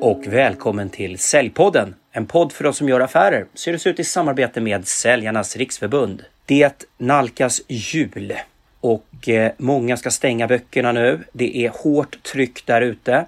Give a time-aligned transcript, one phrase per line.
[0.00, 1.94] och välkommen till Säljpodden.
[2.12, 3.46] En podd för oss som gör affärer.
[3.54, 6.24] Ser det ut i samarbete med Säljarnas Riksförbund.
[6.46, 8.34] Det nalkas jul
[8.80, 11.24] och eh, många ska stänga böckerna nu.
[11.32, 13.26] Det är hårt tryck där ute.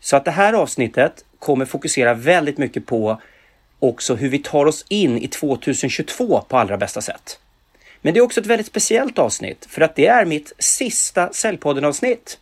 [0.00, 3.20] Så att det här avsnittet kommer fokusera väldigt mycket på
[3.78, 7.38] också hur vi tar oss in i 2022 på allra bästa sätt.
[8.00, 11.84] Men det är också ett väldigt speciellt avsnitt för att det är mitt sista Säljpodden
[11.84, 12.38] avsnitt.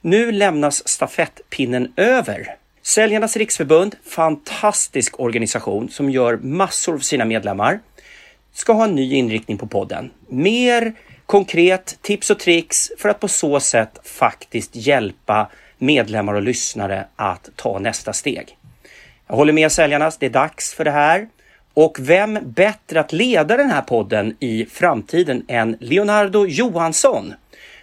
[0.00, 2.56] Nu lämnas stafettpinnen över.
[2.86, 7.80] Säljarnas riksförbund, fantastisk organisation som gör massor för sina medlemmar,
[8.52, 10.10] ska ha en ny inriktning på podden.
[10.28, 10.94] Mer
[11.26, 17.50] konkret tips och tricks för att på så sätt faktiskt hjälpa medlemmar och lyssnare att
[17.56, 18.56] ta nästa steg.
[19.26, 21.28] Jag håller med säljarnas, det är dags för det här.
[21.74, 27.34] Och vem bättre att leda den här podden i framtiden än Leonardo Johansson?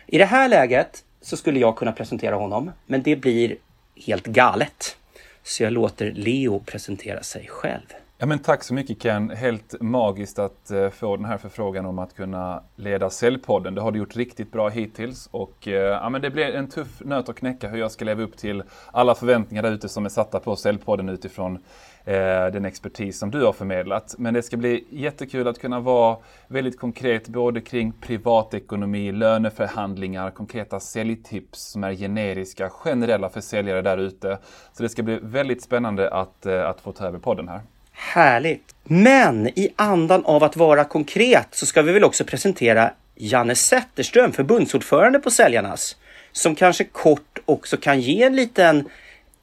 [0.08, 3.56] I det här läget så skulle jag kunna presentera honom, men det blir
[3.95, 4.97] helt galet.
[5.44, 7.94] Så jag låter Leo presentera sig själv.
[8.17, 9.30] Ja, men tack så mycket Ken.
[9.30, 13.75] Helt magiskt att eh, få den här förfrågan om att kunna leda Säljpodden.
[13.75, 17.02] Det har du gjort riktigt bra hittills och eh, ja, men det blir en tuff
[17.05, 20.09] nöt att knäcka hur jag ska leva upp till alla förväntningar där ute som är
[20.09, 21.59] satta på Säljpodden utifrån
[22.05, 24.16] Eh, den expertis som du har förmedlat.
[24.17, 26.17] Men det ska bli jättekul att kunna vara
[26.48, 33.98] väldigt konkret både kring privatekonomi, löneförhandlingar, konkreta säljtips som är generiska, generella för säljare där
[33.98, 34.38] ute.
[34.73, 37.61] Så det ska bli väldigt spännande att, eh, att få ta över podden här.
[37.94, 38.75] Härligt!
[38.83, 44.31] Men i andan av att vara konkret så ska vi väl också presentera Janne Zetterström,
[44.31, 45.95] förbundsordförande på Säljarnas,
[46.31, 48.89] som kanske kort också kan ge en liten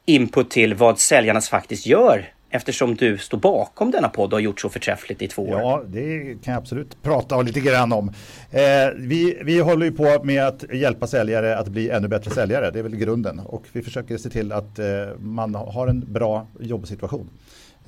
[0.05, 4.61] input till vad Säljarnas faktiskt gör eftersom du står bakom denna podd och har gjort
[4.61, 5.61] så förträffligt i två år.
[5.61, 8.09] Ja, det kan jag absolut prata lite grann om.
[8.51, 8.63] Eh,
[8.97, 12.71] vi, vi håller ju på med att hjälpa säljare att bli ännu bättre säljare.
[12.71, 14.87] Det är väl grunden och vi försöker se till att eh,
[15.19, 17.31] man har en bra jobbsituation.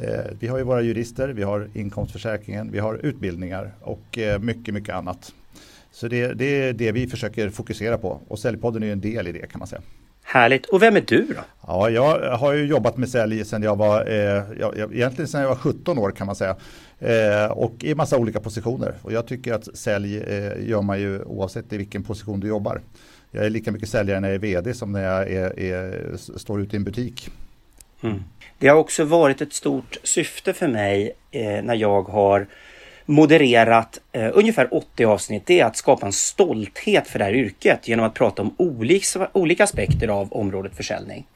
[0.02, 4.74] Eh, vi har ju våra jurister, vi har inkomstförsäkringen, vi har utbildningar och eh, mycket,
[4.74, 5.32] mycket annat.
[5.90, 9.32] Så det, det är det vi försöker fokusera på och Säljpodden är en del i
[9.32, 9.82] det kan man säga.
[10.22, 10.66] Härligt.
[10.66, 11.40] Och vem är du då?
[11.66, 15.48] Ja, jag har ju jobbat med sälj sedan jag var, eh, jag, egentligen sedan jag
[15.48, 16.56] var 17 år kan man säga.
[16.98, 18.94] Eh, och i massa olika positioner.
[19.02, 22.80] Och jag tycker att sälj eh, gör man ju oavsett i vilken position du jobbar.
[23.30, 26.60] Jag är lika mycket säljare när jag är vd som när jag är, är, står
[26.60, 27.30] ute i en butik.
[28.02, 28.24] Mm.
[28.58, 32.46] Det har också varit ett stort syfte för mig eh, när jag har
[33.06, 37.88] modererat eh, ungefär 80 avsnitt, det är att skapa en stolthet för det här yrket
[37.88, 41.26] genom att prata om olika, olika aspekter av området försäljning.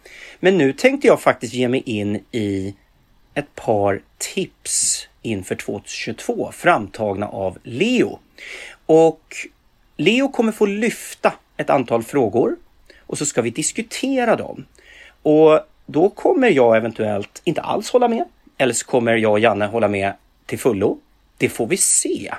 [0.40, 2.74] Men nu tänkte jag faktiskt ge mig in i
[3.34, 8.18] ett par tips inför 2022 framtagna av Leo.
[8.86, 9.36] Och
[9.96, 12.56] Leo kommer få lyfta ett antal frågor
[13.06, 14.66] och så ska vi diskutera dem.
[15.22, 18.24] Och då kommer jag eventuellt inte alls hålla med
[18.58, 20.12] eller så kommer jag och Janne hålla med
[20.46, 20.98] till fullo.
[21.38, 22.34] Det får vi se.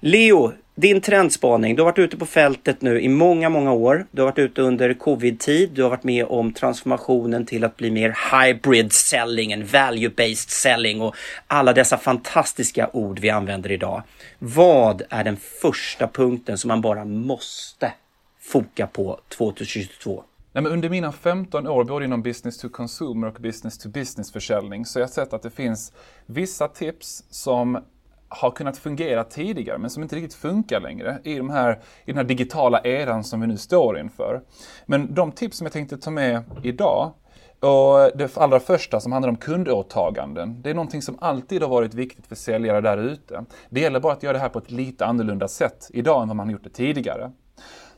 [0.00, 1.76] Leo, din trendspaning.
[1.76, 4.06] Du har varit ute på fältet nu i många, många år.
[4.10, 5.70] Du har varit ute under covid-tid.
[5.72, 11.00] Du har varit med om transformationen till att bli mer hybrid selling, en value-based selling
[11.00, 11.14] och
[11.46, 14.02] alla dessa fantastiska ord vi använder idag.
[14.38, 17.92] Vad är den första punkten som man bara måste
[18.40, 20.24] foka på 2022?
[20.52, 24.32] Nej, men under mina 15 år, både inom business to consumer och business to business
[24.32, 25.92] försäljning, så har jag sett att det finns
[26.26, 27.78] vissa tips som
[28.28, 31.72] har kunnat fungera tidigare men som inte riktigt funkar längre i, de här,
[32.04, 34.42] i den här digitala eran som vi nu står inför.
[34.86, 37.12] Men de tips som jag tänkte ta med idag
[37.60, 40.62] och det allra första som handlar om kundåtaganden.
[40.62, 43.44] Det är någonting som alltid har varit viktigt för säljare där ute.
[43.70, 46.36] Det gäller bara att göra det här på ett lite annorlunda sätt idag än vad
[46.36, 47.32] man har gjort det tidigare.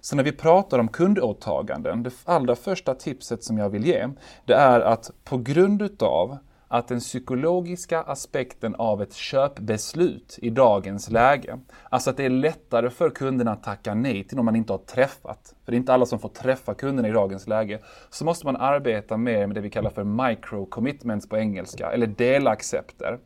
[0.04, 4.08] Så när vi pratar om kundåtaganden, det allra första tipset som jag vill ge,
[4.44, 11.10] det är att på grund utav att den psykologiska aspekten av ett köpbeslut i dagens
[11.10, 11.58] läge,
[11.90, 14.78] alltså att det är lättare för kunderna att tacka nej till någon man inte har
[14.78, 17.78] träffat, för det är inte alla som får träffa kunderna i dagens läge,
[18.10, 22.06] så måste man arbeta mer med det vi kallar för micro commitments på engelska, eller
[22.06, 23.18] delaccepter.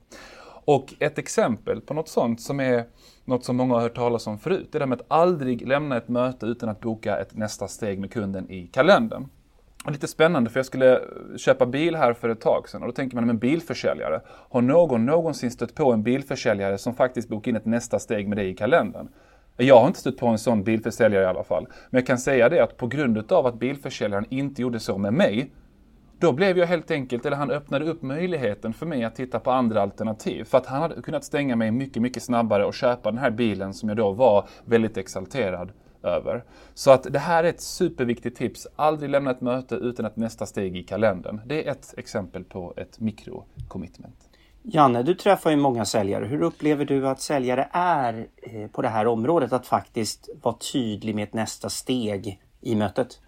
[0.66, 2.84] Och ett exempel på något sånt som är
[3.24, 5.96] något som många har hört talas om förut, det är det med att aldrig lämna
[5.96, 9.28] ett möte utan att boka ett nästa steg med kunden i kalendern.
[9.84, 11.00] Och lite spännande för jag skulle
[11.36, 15.06] köpa bil här för ett tag sedan och då tänker man, en bilförsäljare, har någon
[15.06, 18.54] någonsin stött på en bilförsäljare som faktiskt bokar in ett nästa steg med dig i
[18.54, 19.08] kalendern?
[19.56, 21.66] Jag har inte stött på en sån bilförsäljare i alla fall.
[21.90, 25.12] Men jag kan säga det att på grund av att bilförsäljaren inte gjorde så med
[25.14, 25.50] mig
[26.18, 29.50] då blev jag helt enkelt, eller han öppnade upp möjligheten för mig att titta på
[29.50, 30.44] andra alternativ.
[30.44, 33.74] För att han hade kunnat stänga mig mycket, mycket snabbare och köpa den här bilen
[33.74, 35.72] som jag då var väldigt exalterad
[36.02, 36.44] över.
[36.74, 38.66] Så att det här är ett superviktigt tips.
[38.76, 41.40] Aldrig lämna ett möte utan ett nästa steg i kalendern.
[41.46, 44.28] Det är ett exempel på ett mikrocommitment.
[44.62, 46.24] Janne, du träffar ju många säljare.
[46.24, 49.52] Hur upplever du att säljare är eh, på det här området?
[49.52, 53.20] Att faktiskt vara tydlig med ett nästa steg i mötet?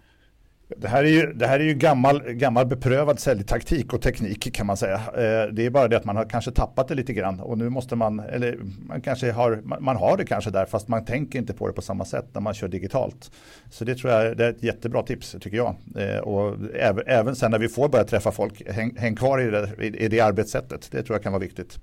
[0.77, 4.65] Det här är ju, det här är ju gammal, gammal beprövad säljtaktik och teknik kan
[4.65, 4.95] man säga.
[4.95, 7.69] Eh, det är bara det att man har kanske tappat det lite grann och nu
[7.69, 11.53] måste man, eller man kanske har, man har det kanske där fast man tänker inte
[11.53, 13.31] på det på samma sätt när man kör digitalt.
[13.71, 15.75] Så det tror jag det är ett jättebra tips tycker jag.
[15.95, 19.51] Eh, och även, även sen när vi får börja träffa folk, häng, häng kvar i
[19.51, 20.87] det, i det arbetssättet.
[20.91, 21.79] Det tror jag kan vara viktigt.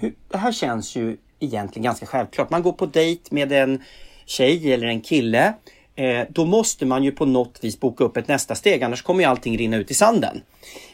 [0.00, 0.14] Mm.
[0.28, 2.50] Det här känns ju egentligen ganska självklart.
[2.50, 3.82] Man går på dejt med en
[4.26, 5.54] tjej eller en kille
[5.96, 9.20] eh, då måste man ju på något vis boka upp ett nästa steg, annars kommer
[9.20, 10.40] ju allting rinna ut i sanden.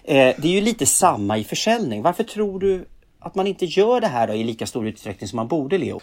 [0.05, 2.03] Eh, det är ju lite samma i försäljning.
[2.03, 2.85] Varför tror du
[3.19, 6.01] att man inte gör det här då, i lika stor utsträckning som man borde, Leo?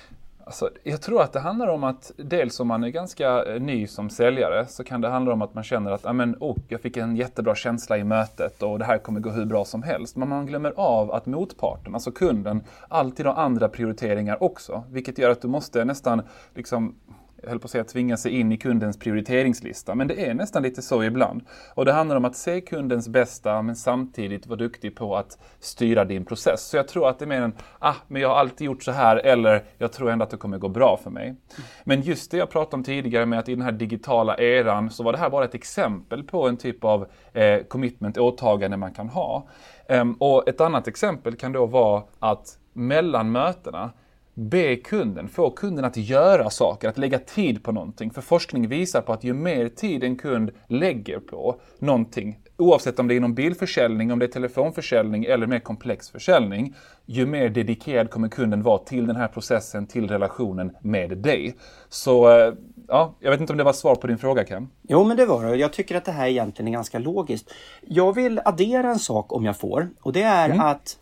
[0.47, 3.88] Alltså, jag tror att det handlar om att dels om man är ganska eh, ny
[3.88, 6.05] som säljare så kan det handla om att man känner att
[6.39, 9.65] oh, jag fick en jättebra känsla i mötet och det här kommer gå hur bra
[9.65, 10.15] som helst.
[10.15, 14.83] Men man glömmer av att motparten, alltså kunden, alltid har andra prioriteringar också.
[14.89, 16.21] Vilket gör att du måste nästan
[16.55, 16.95] liksom
[17.42, 20.63] jag höll på att säga tvinga sig in i kundens prioriteringslista, men det är nästan
[20.63, 21.42] lite så ibland.
[21.75, 26.06] Och det handlar om att se kundens bästa men samtidigt vara duktig på att styra
[26.06, 26.62] din process.
[26.62, 28.92] Så jag tror att det är mer en, ah, men jag har alltid gjort så
[28.92, 31.36] här eller jag tror ändå att det kommer gå bra för mig.
[31.84, 35.04] Men just det jag pratade om tidigare med att i den här digitala eran så
[35.04, 39.10] var det här bara ett exempel på en typ av eh, commitment, åtagande man kan
[39.10, 39.48] ha.
[39.89, 43.92] Ehm, och ett annat exempel kan då vara att mellan mötena
[44.38, 48.12] be kunden, få kunden att göra saker, att lägga tid på någonting.
[48.12, 53.07] För forskning visar på att ju mer tid en kund lägger på någonting, oavsett om
[53.07, 56.75] det är inom bilförsäljning, om det är telefonförsäljning eller mer komplex försäljning,
[57.06, 61.56] ju mer dedikerad kommer kunden vara till den här processen, till relationen med dig.
[61.89, 62.54] Så eh,
[62.88, 64.69] ja, jag vet inte om det var svar på din fråga Ken?
[64.81, 65.56] Jo, men det var det.
[65.56, 67.51] Jag tycker att det här egentligen är ganska logiskt.
[67.81, 70.60] Jag vill addera en sak om jag får och det är mm.
[70.60, 70.98] att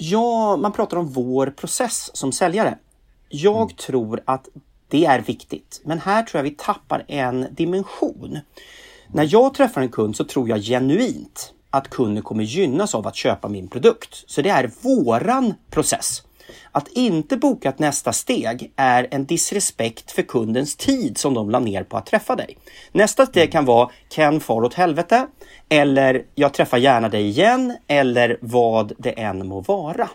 [0.00, 2.78] Ja, man pratar om vår process som säljare.
[3.28, 3.76] Jag mm.
[3.76, 4.48] tror att
[4.88, 8.38] det är viktigt, men här tror jag vi tappar en dimension.
[9.08, 13.16] När jag träffar en kund så tror jag genuint att kunden kommer gynnas av att
[13.16, 14.24] köpa min produkt.
[14.26, 16.22] Så det är våran process.
[16.72, 21.58] Att inte boka ett nästa steg är en disrespekt för kundens tid som de la
[21.58, 22.58] ner på att träffa dig.
[22.92, 25.26] Nästa steg kan vara Ken far åt helvete
[25.68, 30.08] eller jag träffar gärna dig igen eller vad det än må vara.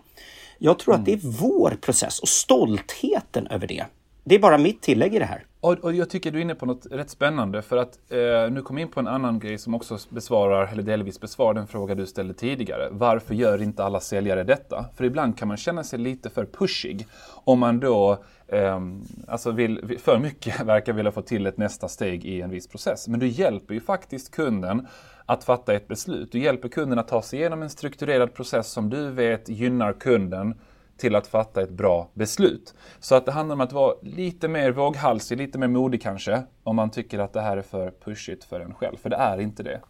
[0.60, 1.02] Jag tror mm.
[1.02, 3.86] att det är vår process och stoltheten över det.
[4.24, 5.44] Det är bara mitt tillägg i det här.
[5.64, 8.62] Och, och jag tycker du är inne på något rätt spännande för att eh, nu
[8.62, 11.96] kom jag in på en annan grej som också besvarar, eller delvis besvarar den fråga
[11.96, 12.88] du ställde tidigare.
[12.92, 14.86] Varför gör inte alla säljare detta?
[14.96, 17.08] För ibland kan man känna sig lite för pushig
[17.44, 18.80] om man då eh,
[19.28, 23.08] alltså vill, för mycket verkar vilja få till ett nästa steg i en viss process.
[23.08, 24.88] Men du hjälper ju faktiskt kunden
[25.26, 26.32] att fatta ett beslut.
[26.32, 30.56] Du hjälper kunden att ta sig igenom en strukturerad process som du vet gynnar kunden
[30.98, 32.74] till att fatta ett bra beslut.
[33.00, 36.76] Så att det handlar om att vara lite mer våghalsig, lite mer modig kanske, om
[36.76, 39.64] man tycker att det här är för pushigt för en själv, för det är inte
[39.64, 39.82] det.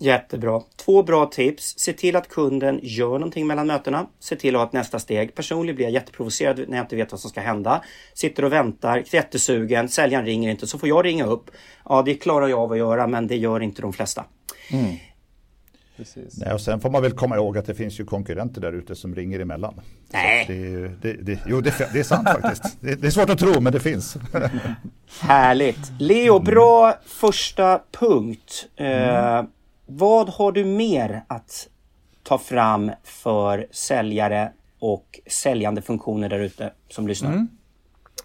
[0.00, 0.62] Jättebra.
[0.76, 1.78] Två bra tips.
[1.78, 4.06] Se till att kunden gör någonting mellan mötena.
[4.18, 5.34] Se till att ha ett nästa steg.
[5.34, 7.84] Personligen blir jag jätteprovocerad när jag inte vet vad som ska hända.
[8.14, 11.50] Sitter och väntar, jättesugen, säljaren ringer inte, så får jag ringa upp.
[11.84, 14.24] Ja, det klarar jag av att göra, men det gör inte de flesta.
[14.72, 14.96] Mm.
[15.96, 16.38] Precis.
[16.38, 18.94] Nej, och sen får man väl komma ihåg att det finns ju konkurrenter där ute
[18.94, 19.80] som ringer emellan.
[20.12, 20.44] Nej.
[20.48, 22.76] Det, det, det, jo, det, det är sant faktiskt.
[22.80, 24.16] Det, det, är svårt att tro, men det finns.
[25.20, 25.92] Härligt.
[25.98, 28.68] Leo, bra första punkt.
[28.76, 29.38] Mm.
[29.38, 29.44] Eh,
[29.86, 31.68] vad har du mer att
[32.22, 37.30] ta fram för säljare och säljande funktioner där ute som lyssnar?
[37.30, 37.48] Mm.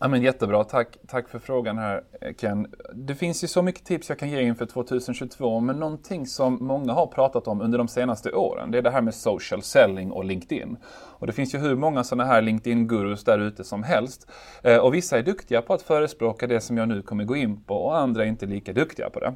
[0.04, 2.04] Ja, men jättebra, tack, tack för frågan här
[2.38, 2.68] Ken.
[2.94, 6.94] Det finns ju så mycket tips jag kan ge inför 2022 men någonting som många
[6.94, 10.26] har pratat om under de senaste åren det är det här med social selling och
[10.26, 10.78] LinkedIn.
[10.92, 14.32] Och det finns ju hur många sådana här LinkedIn-gurus där ute som helst.
[14.64, 17.64] Eh, och vissa är duktiga på att förespråka det som jag nu kommer gå in
[17.64, 19.34] på och andra är inte lika duktiga på det.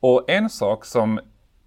[0.00, 1.20] Och en sak som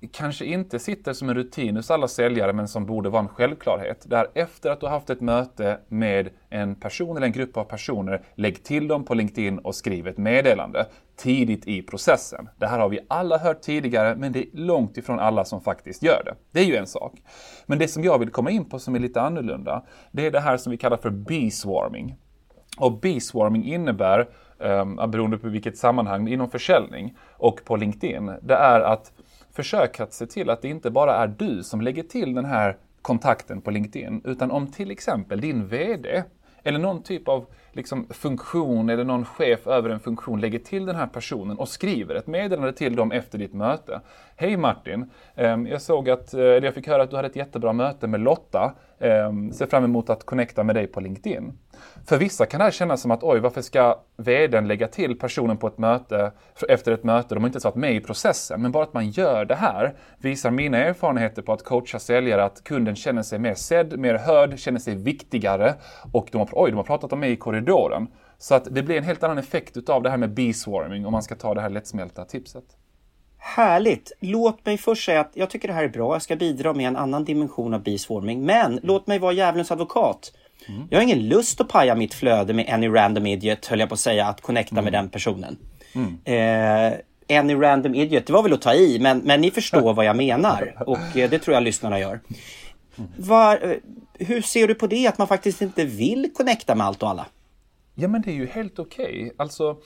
[0.07, 4.09] kanske inte sitter som en rutin hos alla säljare men som borde vara en självklarhet.
[4.09, 7.63] Där efter att du har haft ett möte med en person eller en grupp av
[7.63, 12.49] personer, lägg till dem på LinkedIn och skriv ett meddelande tidigt i processen.
[12.57, 16.03] Det här har vi alla hört tidigare men det är långt ifrån alla som faktiskt
[16.03, 16.35] gör det.
[16.51, 17.13] Det är ju en sak.
[17.65, 20.39] Men det som jag vill komma in på som är lite annorlunda, det är det
[20.39, 22.15] här som vi kallar för B-swarming.
[22.77, 24.29] Och B-swarming innebär,
[24.59, 29.11] eh, beroende på vilket sammanhang, inom försäljning och på LinkedIn, det är att
[29.53, 32.77] försök att se till att det inte bara är du som lägger till den här
[33.01, 36.23] kontakten på LinkedIn, utan om till exempel din VD
[36.63, 40.95] eller någon typ av liksom, funktion eller någon chef över en funktion lägger till den
[40.95, 44.01] här personen och skriver ett meddelande till dem efter ditt möte.
[44.41, 47.35] Hej Martin, ehm, jag såg att, eh, eller jag fick höra att du hade ett
[47.35, 48.73] jättebra möte med Lotta.
[48.99, 51.53] Ehm, ser fram emot att connecta med dig på LinkedIn.
[52.05, 55.57] För vissa kan det här kännas som att oj, varför ska vdn lägga till personen
[55.57, 56.31] på ett möte
[56.69, 57.35] efter ett möte?
[57.35, 58.61] De har inte ens varit med i processen.
[58.61, 62.63] Men bara att man gör det här visar mina erfarenheter på att coacha säljare att
[62.63, 65.73] kunden känner sig mer sedd, mer hörd, känner sig viktigare
[66.11, 68.07] och de har, oj, de har pratat om mig i korridoren.
[68.37, 71.23] Så att det blir en helt annan effekt utav det här med B-swarming om man
[71.23, 72.65] ska ta det här lättsmälta tipset.
[73.43, 74.11] Härligt!
[74.19, 76.15] Låt mig först säga att jag tycker det här är bra.
[76.15, 78.45] Jag ska bidra med en annan dimension av B-swarming.
[78.45, 80.33] Men låt mig vara djävulens advokat.
[80.67, 80.87] Mm.
[80.89, 83.93] Jag har ingen lust att paja mitt flöde med any random idiot, höll jag på
[83.93, 84.83] att säga, att connecta mm.
[84.83, 85.57] med den personen.
[85.93, 86.17] Mm.
[86.23, 90.05] Eh, any random idiot, det var väl att ta i, men, men ni förstår vad
[90.05, 90.73] jag menar.
[90.87, 92.19] Och eh, det tror jag lyssnarna gör.
[93.17, 93.77] Var, eh,
[94.13, 97.25] hur ser du på det, att man faktiskt inte vill connecta med allt och alla?
[97.95, 99.05] Ja men det är ju helt okej.
[99.05, 99.31] Okay.
[99.37, 99.77] Alltså,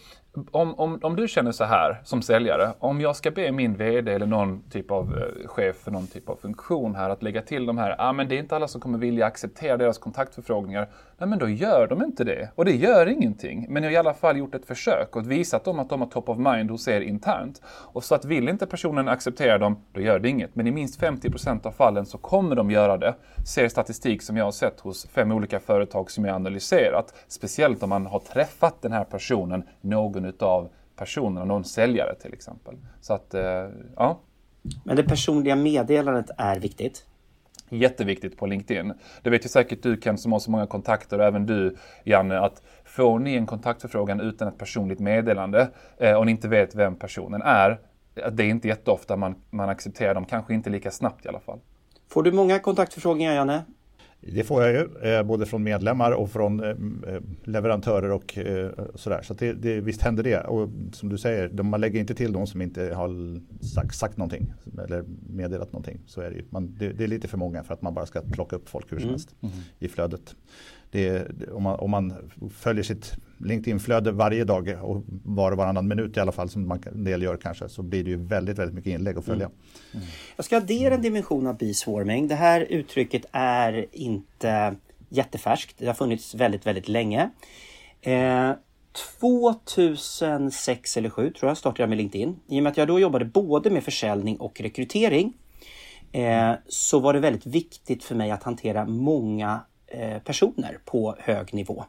[0.51, 4.13] om, om, om du känner så här som säljare, om jag ska be min VD
[4.13, 7.65] eller någon typ av eh, chef för någon typ av funktion här att lägga till
[7.65, 10.87] de här, ja ah, men det är inte alla som kommer vilja acceptera deras kontaktförfrågningar.
[11.17, 12.49] Nej men då gör de inte det.
[12.55, 13.65] Och det gör ingenting.
[13.69, 16.07] Men jag har i alla fall gjort ett försök och visat dem att de har
[16.07, 17.61] top of mind hos er internt.
[17.67, 20.55] Och så att vill inte personen acceptera dem, då gör det inget.
[20.55, 23.15] Men i minst 50% av fallen så kommer de göra det.
[23.45, 27.13] Ser statistik som jag har sett hos fem olika företag som jag analyserat.
[27.27, 32.75] Speciellt om man har träffat den här personen någon utav personerna, någon säljare till exempel.
[33.01, 34.19] Så att, eh, ja.
[34.83, 37.05] Men det personliga meddelandet är viktigt?
[37.69, 38.93] Jätteviktigt på LinkedIn.
[39.21, 42.39] Det vet ju säkert du Ken som har så många kontakter och även du Janne
[42.39, 46.95] att får ni en kontaktförfrågan utan ett personligt meddelande eh, och ni inte vet vem
[46.95, 47.79] personen är,
[48.15, 51.39] eh, det är inte jätteofta man, man accepterar dem, kanske inte lika snabbt i alla
[51.39, 51.59] fall.
[52.09, 53.63] Får du många kontaktförfrågningar Janne?
[54.21, 58.37] Det får jag ju, eh, både från medlemmar och från eh, eh, leverantörer och
[58.95, 59.21] sådär.
[59.23, 60.39] Så det, det, visst händer det.
[60.39, 64.53] Och som du säger, man lägger inte till de som inte har sagt, sagt någonting
[64.83, 65.99] eller meddelat någonting.
[66.05, 66.43] Så är det, ju.
[66.49, 68.91] Man, det, det, är lite för många för att man bara ska plocka upp folk
[68.91, 69.13] hur som mm.
[69.13, 69.55] helst mm.
[69.79, 70.35] i flödet
[70.95, 76.17] det, om, man, om man följer sitt LinkedIn-flöde varje dag och var och varannan minut
[76.17, 78.75] i alla fall som man, en del gör kanske så blir det ju väldigt, väldigt
[78.75, 79.45] mycket inlägg att följa.
[79.45, 79.57] Mm.
[79.93, 80.07] Mm.
[80.35, 82.27] Jag ska addera en dimension av biswarming.
[82.27, 84.75] Det här uttrycket är inte
[85.09, 85.75] jättefärskt.
[85.77, 87.29] Det har funnits väldigt, väldigt länge.
[88.01, 88.51] Eh,
[89.19, 92.39] 2006 eller 2007 tror jag startade jag med LinkedIn.
[92.47, 95.33] I och med att jag då jobbade både med försäljning och rekrytering
[96.11, 101.53] eh, så var det väldigt viktigt för mig att hantera många Eh, personer på hög
[101.53, 101.85] nivå.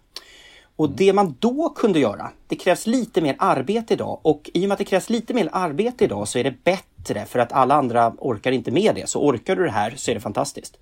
[0.77, 4.69] Och det man då kunde göra, det krävs lite mer arbete idag och i och
[4.69, 7.75] med att det krävs lite mer arbete idag så är det bättre för att alla
[7.75, 9.09] andra orkar inte med det.
[9.09, 10.77] Så orkar du det här så är det fantastiskt.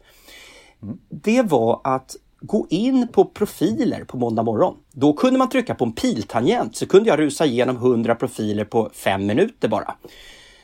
[1.09, 4.77] Det var att gå in på profiler på måndag morgon.
[4.93, 8.91] Då kunde man trycka på en piltangent så kunde jag rusa igenom 100 profiler på
[8.95, 9.95] fem minuter bara.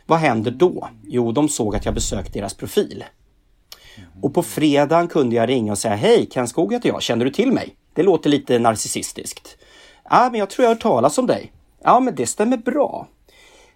[0.07, 0.89] Vad händer då?
[1.05, 3.05] Jo, de såg att jag besökt deras profil.
[3.97, 4.09] Mm.
[4.23, 7.03] Och på fredagen kunde jag ringa och säga Hej, Ken Skog heter jag.
[7.03, 7.77] Känner du till mig?
[7.95, 9.57] Det låter lite narcissistiskt.
[10.11, 11.53] Ja, men jag tror jag har hört talas om dig.
[11.83, 13.07] Ja, men det stämmer bra.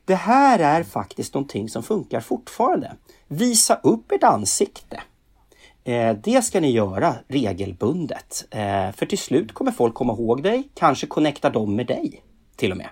[0.05, 2.93] Det här är faktiskt någonting som funkar fortfarande.
[3.29, 5.01] Visa upp ert ansikte.
[5.85, 8.45] Eh, det ska ni göra regelbundet.
[8.51, 12.23] Eh, för till slut kommer folk komma ihåg dig, kanske connecta dem med dig
[12.57, 12.89] till och med.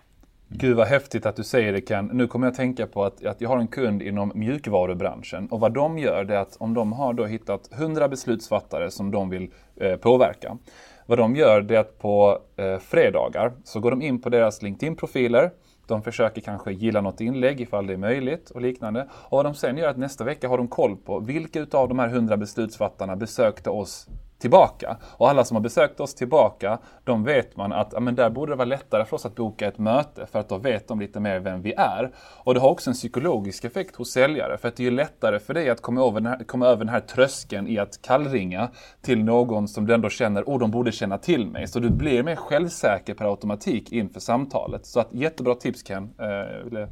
[0.55, 2.11] Gud vad häftigt att du säger det Ken.
[2.13, 5.61] Nu kommer jag att tänka på att, att jag har en kund inom mjukvarubranschen och
[5.61, 9.31] vad de gör det är att om de har då hittat 100 beslutsfattare som de
[9.31, 10.59] vill eh, påverka.
[11.07, 14.63] Vad de gör det är att på eh, fredagar så går de in på deras
[14.63, 15.51] LinkedIn-profiler
[15.87, 19.09] de försöker kanske gilla något inlägg ifall det är möjligt och liknande.
[19.13, 21.89] Och vad de sen gör är att nästa vecka har de koll på vilka av
[21.89, 24.09] de här 100 beslutsfattarna besökte oss
[24.43, 24.97] tillbaka.
[25.03, 28.53] Och alla som har besökt oss tillbaka, de vet man att ja, men där borde
[28.53, 31.21] det vara lättare för oss att boka ett möte för att då vet de lite
[31.21, 32.11] mer vem vi är.
[32.17, 35.55] Och det har också en psykologisk effekt hos säljare för att det är lättare för
[35.55, 38.69] dig att komma över den här, komma över den här tröskeln i att kallringa
[39.03, 41.67] till någon som du ändå känner, oh de borde känna till mig.
[41.67, 44.87] Så du blir mer självsäker per automatik inför samtalet.
[44.87, 46.15] Så att jättebra tips Ken.
[46.19, 46.89] Eh,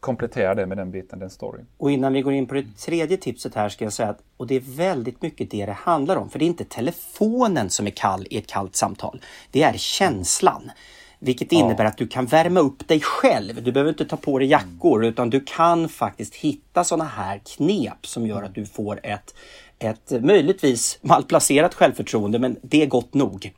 [0.00, 1.66] komplettera det med den biten, den storyn.
[1.76, 4.46] Och innan vi går in på det tredje tipset här ska jag säga att, och
[4.46, 7.90] det är väldigt mycket det det handlar om, för det är inte telefonen som är
[7.90, 9.20] kall i ett kallt samtal.
[9.50, 10.70] Det är känslan.
[11.18, 11.90] Vilket innebär ja.
[11.90, 13.62] att du kan värma upp dig själv.
[13.62, 18.06] Du behöver inte ta på dig jackor utan du kan faktiskt hitta sådana här knep
[18.06, 19.34] som gör att du får ett,
[19.78, 23.52] ett möjligtvis malplacerat självförtroende men det är gott nog.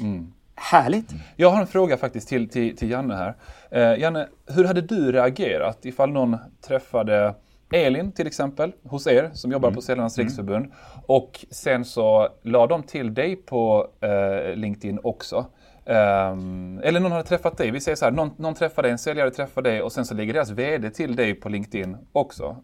[0.00, 0.32] Mm.
[0.54, 1.10] Härligt!
[1.36, 3.34] Jag har en fråga faktiskt till, till, till Janne här.
[3.70, 6.36] Eh, Janne, hur hade du reagerat ifall någon
[6.66, 7.34] träffade
[7.72, 9.74] Elin till exempel, hos er som jobbar mm.
[9.74, 10.26] på Säljarnas mm.
[10.26, 10.72] Riksförbund.
[11.06, 15.46] Och sen så la de till dig på eh, LinkedIn också.
[15.84, 17.70] Um, eller någon hade träffat dig.
[17.70, 20.14] Vi säger så här, någon, någon träffar dig, en säljare träffar dig och sen så
[20.14, 22.56] lägger deras VD till dig på LinkedIn också.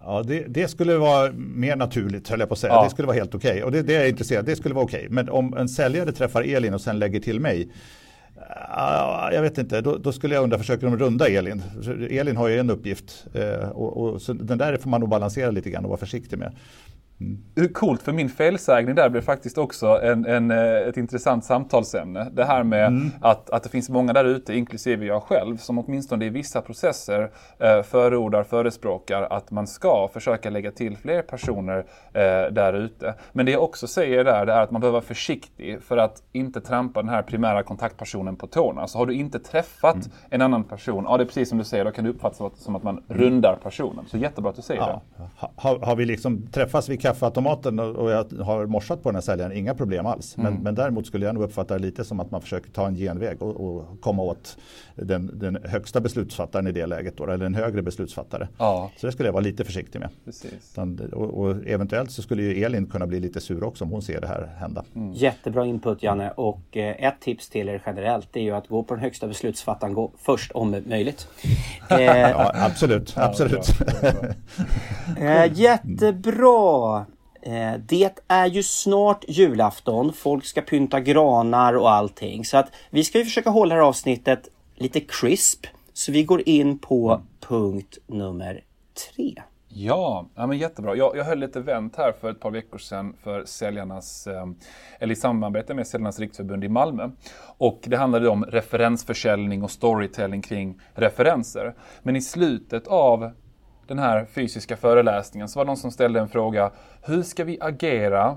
[0.00, 2.72] Ja, det, det, skulle vara mer naturligt, höll jag på att säga.
[2.72, 2.84] Ja.
[2.84, 3.50] Det skulle vara helt okej.
[3.50, 3.62] Okay.
[3.62, 4.98] Och det, det är jag intresserad det skulle vara okej.
[4.98, 5.10] Okay.
[5.10, 7.72] Men om en säljare träffar Elin och sen lägger till mig,
[9.32, 11.62] jag vet inte, då, då, skulle jag undra, försöker de runda Elin?
[12.10, 15.50] Elin har ju en uppgift eh, och, och, så den där får man nog balansera
[15.50, 16.52] lite grann och vara försiktig med.
[17.20, 17.72] Mm.
[17.72, 22.28] Coolt, för min felsägning där blev faktiskt också en, en, eh, ett intressant samtalsämne.
[22.32, 23.10] Det här med mm.
[23.20, 27.30] att, att det finns många där ute, inklusive jag själv, som åtminstone i vissa processer
[27.58, 31.78] eh, förordar, förespråkar att man ska försöka lägga till fler personer
[32.12, 33.14] eh, där ute.
[33.32, 36.22] Men det jag också säger där, det är att man behöver vara försiktig för att
[36.32, 38.86] inte trampa den här primära kontaktpersonen på tårna.
[38.86, 40.10] Så har du inte träffat mm.
[40.30, 42.76] en annan person, ja det är precis som du säger, då kan det uppfattas som
[42.76, 44.04] att man rundar personen.
[44.06, 45.02] Så jättebra att du säger ja.
[45.16, 45.22] det.
[45.56, 49.52] Har, har vi liksom träffats vid kaffeautomaten och jag har morsat på den här säljaren,
[49.52, 50.36] inga problem alls.
[50.36, 50.62] Men, mm.
[50.62, 53.42] men däremot skulle jag nog uppfatta det lite som att man försöker ta en genväg
[53.42, 54.56] och, och komma åt
[54.94, 58.48] den, den, högsta beslutsfattaren i det läget, då, eller en högre beslutsfattare.
[58.58, 58.90] Ja.
[58.96, 60.10] Så det skulle jag vara lite försiktig med.
[61.12, 64.20] Och, och, eventuellt så skulle ju Elin kunna bli lite sur också om hon ser
[64.20, 64.84] det här hända.
[64.94, 65.12] Mm.
[65.12, 68.94] Jättebra input Janne och eh, ett tips till er generellt är ju att gå på
[68.94, 71.28] den högsta beslutsfattaren gå först om möjligt.
[71.90, 73.68] Eh, ja, absolut, absolut.
[73.78, 74.22] Ja, bra, bra,
[75.16, 75.24] bra.
[75.24, 76.97] eh, jättebra!
[77.42, 80.12] Eh, det är ju snart julafton.
[80.12, 82.44] Folk ska pynta granar och allting.
[82.44, 85.66] Så att vi ska ju försöka hålla det här avsnittet lite crisp.
[85.92, 88.64] Så vi går in på punkt nummer
[89.14, 89.34] tre.
[89.68, 90.96] Ja, ja men jättebra.
[90.96, 94.46] Jag, jag höll ett event här för ett par veckor sedan för säljarnas, eh,
[94.98, 97.10] eller i samarbete med Säljarnas riksförbund i Malmö.
[97.58, 101.74] Och det handlade om referensförsäljning och storytelling kring referenser.
[102.02, 103.30] Men i slutet av
[103.88, 106.70] den här fysiska föreläsningen så var det någon som ställde en fråga.
[107.02, 108.36] Hur ska vi agera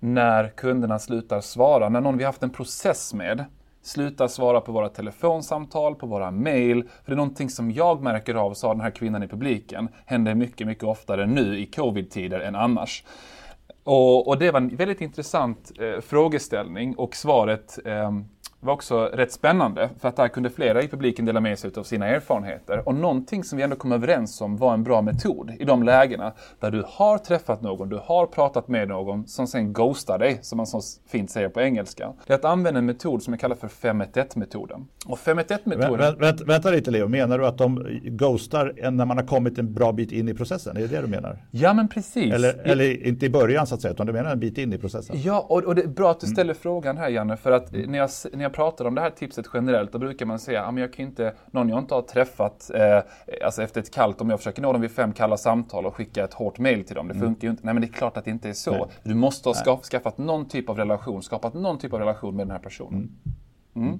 [0.00, 1.88] när kunderna slutar svara?
[1.88, 3.44] När någon vi haft en process med
[3.82, 6.82] slutar svara på våra telefonsamtal, på våra mail.
[6.82, 10.34] För det är någonting som jag märker av, sa den här kvinnan i publiken, händer
[10.34, 13.04] mycket, mycket oftare nu i covid-tider än annars.
[13.84, 18.10] Och, och, det var en väldigt intressant eh, frågeställning och svaret eh,
[18.64, 21.82] var också rätt spännande för att där kunde flera i publiken dela med sig av
[21.82, 22.88] sina erfarenheter.
[22.88, 26.32] Och någonting som vi ändå kom överens om var en bra metod i de lägena
[26.60, 30.56] där du har träffat någon, du har pratat med någon som sen ghostar dig, som
[30.56, 32.12] man så fint säger på engelska.
[32.26, 34.86] Det är att använda en metod som jag kallar för 511-metoden.
[35.06, 35.98] Och 511-metoden...
[35.98, 39.74] Vä vänta, vänta lite Leo, menar du att de ghostar när man har kommit en
[39.74, 40.76] bra bit in i processen?
[40.76, 41.38] Är det det du menar?
[41.50, 42.32] Ja, men precis.
[42.32, 44.78] Eller, eller inte i början så att säga, utan du menar en bit in i
[44.78, 45.16] processen?
[45.22, 46.56] Ja, och, och det är bra att du ställer mm.
[46.62, 49.92] frågan här Janne, för att när jag, när jag pratar om det här tipset generellt,
[49.92, 52.98] då brukar man säga att jag kan inte, någon jag inte har träffat, eh,
[53.44, 56.24] alltså efter ett kallt, om jag försöker nå dem vid fem kalla samtal och skicka
[56.24, 57.08] ett hårt mail till dem.
[57.08, 57.26] Det mm.
[57.26, 57.62] funkar ju inte.
[57.64, 58.70] Nej men det är klart att det inte är så.
[58.70, 58.86] Nej.
[59.02, 62.46] Du måste ha ska, skaffat någon typ av relation, skapat någon typ av relation med
[62.46, 63.16] den här personen.
[63.74, 63.88] Mm.
[63.88, 63.98] Mm.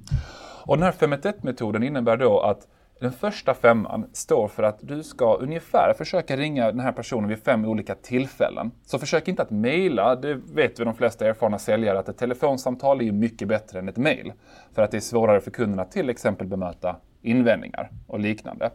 [0.66, 2.68] Och den här 511-metoden innebär då att
[3.00, 7.44] den första femman står för att du ska ungefär försöka ringa den här personen vid
[7.44, 8.70] fem olika tillfällen.
[8.86, 13.00] Så försök inte att mejla, det vet vi de flesta erfarna säljare att ett telefonsamtal
[13.00, 14.32] är ju mycket bättre än ett mejl.
[14.74, 18.70] För att det är svårare för kunderna att till exempel bemöta invändningar och liknande.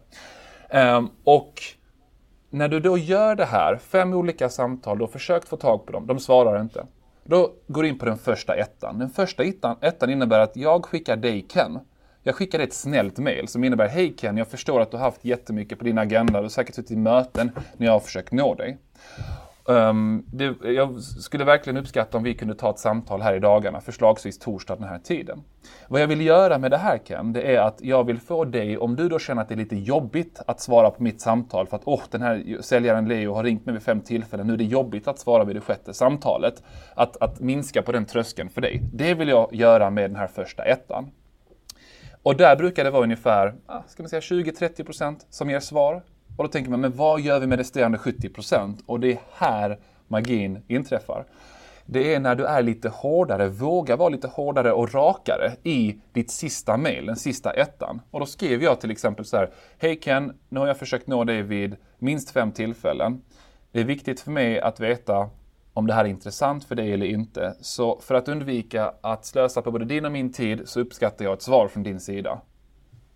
[0.70, 1.54] Ehm, och
[2.50, 5.92] när du då gör det här, fem olika samtal, du har försökt få tag på
[5.92, 6.86] dem, de svarar inte.
[7.24, 9.00] Då går du in på den första ettan.
[9.00, 9.44] Den första
[9.82, 11.80] ettan innebär att jag skickar dig Ken
[12.24, 15.26] jag skickade ett snällt mail som innebär Hej Ken, jag förstår att du har haft
[15.26, 16.40] jättemycket på din agenda.
[16.40, 18.78] Du har säkert suttit i möten när jag har försökt nå dig.
[19.66, 23.82] Um, det, jag skulle verkligen uppskatta om vi kunde ta ett samtal här i dagarna,
[23.82, 25.44] förslagsvis torsdag den här tiden.
[25.88, 28.78] Vad jag vill göra med det här Ken, det är att jag vill få dig,
[28.78, 31.76] om du då känner att det är lite jobbigt att svara på mitt samtal för
[31.76, 34.58] att åh, oh, den här säljaren Leo har ringt mig vid fem tillfällen, nu är
[34.58, 36.64] det jobbigt att svara vid det sjätte samtalet.
[36.96, 38.82] Att, att minska på den tröskeln för dig.
[38.94, 41.12] Det vill jag göra med den här första ettan.
[42.30, 43.54] Och där brukar det vara ungefär
[43.88, 46.04] ska man säga 20-30% som ger svar.
[46.38, 48.78] Och då tänker man, men vad gör vi med resterande 70%?
[48.86, 51.26] Och det är här magin inträffar.
[51.86, 56.32] Det är när du är lite hårdare, vågar vara lite hårdare och rakare i ditt
[56.32, 58.02] sista mail, den sista ettan.
[58.12, 61.24] Och då skrev jag till exempel så här, Hej Ken, nu har jag försökt nå
[61.24, 63.22] dig vid minst fem tillfällen.
[63.72, 65.30] Det är viktigt för mig att veta
[65.80, 67.56] om det här är intressant för dig eller inte.
[67.62, 71.34] Så för att undvika att slösa på både din och min tid så uppskattar jag
[71.34, 72.42] ett svar från din sida.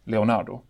[0.03, 0.61] Leonardo.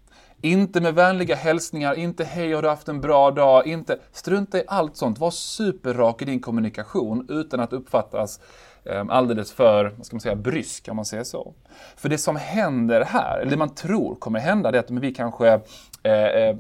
[0.42, 4.64] Inte med vänliga hälsningar, inte hej har du haft en bra dag, inte strunta i
[4.68, 5.20] allt sånt.
[5.20, 8.40] Var superrak i din kommunikation utan att uppfattas
[8.86, 11.54] Ehm, alldeles för, vad ska man säga, brysk om man säger så.
[11.96, 15.14] För det som händer här, eller det man tror kommer hända, det är att vi
[15.14, 15.60] kanske
[16.04, 16.56] eh, eh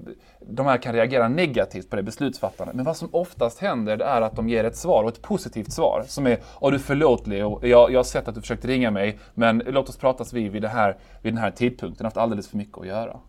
[0.47, 2.75] de här kan reagera negativt på det beslutsfattandet.
[2.75, 5.71] Men vad som oftast händer det är att de ger ett svar, och ett positivt
[5.71, 8.91] svar, som är Åh du förlåt Leo, jag, jag har sett att du försökte ringa
[8.91, 12.07] mig, men låt oss pratas vid vid, det här, vid den här tidpunkten, jag har
[12.07, 13.19] haft alldeles för mycket att göra.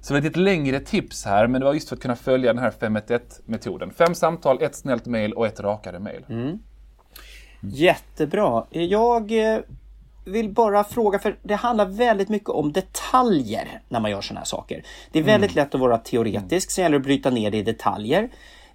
[0.00, 2.52] Så det är ett längre tips här, men det var just för att kunna följa
[2.52, 3.90] den här 511-metoden.
[3.90, 6.24] Fem samtal, ett snällt mail och ett rakare mail.
[6.28, 6.58] Mm.
[7.60, 8.64] Jättebra.
[8.70, 9.60] Jag eh,
[10.24, 14.44] vill bara fråga, för det handlar väldigt mycket om detaljer när man gör sådana här
[14.44, 14.84] saker.
[15.12, 15.64] Det är väldigt mm.
[15.64, 18.28] lätt att vara teoretisk, sen gäller det att bryta ner det i detaljer.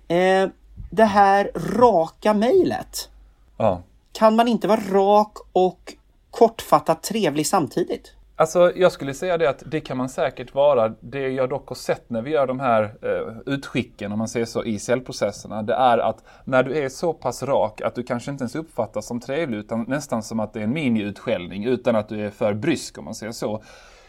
[0.07, 0.47] Eh,
[0.89, 3.09] det här raka mejlet.
[3.57, 3.81] Ja.
[4.11, 5.93] Kan man inte vara rak och
[6.31, 8.13] kortfattat trevlig samtidigt?
[8.35, 10.93] Alltså, jag skulle säga det att det kan man säkert vara.
[10.99, 14.45] Det jag dock har sett när vi gör de här eh, utskicken, om man säger
[14.45, 18.31] så, i cellprocesserna, det är att när du är så pass rak att du kanske
[18.31, 22.09] inte ens uppfattas som trevlig, utan nästan som att det är en miniutskällning utan att
[22.09, 23.63] du är för brysk, om man säger så